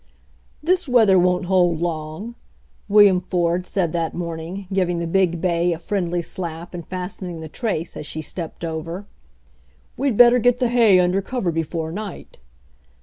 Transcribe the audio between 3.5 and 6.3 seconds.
said that morning, giving the big bay a friendly